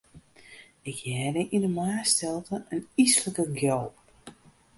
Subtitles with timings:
[0.89, 3.95] Ik hearde yn 'e moarnsstilte in yslike gjalp.